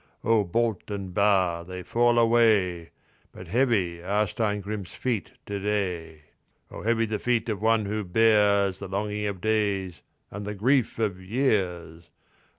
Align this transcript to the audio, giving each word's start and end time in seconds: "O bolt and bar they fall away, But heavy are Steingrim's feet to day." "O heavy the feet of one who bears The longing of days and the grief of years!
"O 0.23 0.43
bolt 0.43 0.89
and 0.89 1.13
bar 1.13 1.63
they 1.63 1.83
fall 1.83 2.17
away, 2.17 2.89
But 3.33 3.47
heavy 3.49 4.01
are 4.01 4.25
Steingrim's 4.25 4.95
feet 4.95 5.33
to 5.45 5.59
day." 5.59 6.23
"O 6.71 6.81
heavy 6.81 7.05
the 7.05 7.19
feet 7.19 7.47
of 7.49 7.61
one 7.61 7.85
who 7.85 8.03
bears 8.03 8.79
The 8.79 8.87
longing 8.87 9.27
of 9.27 9.41
days 9.41 10.01
and 10.31 10.43
the 10.43 10.55
grief 10.55 10.97
of 10.97 11.21
years! 11.21 12.09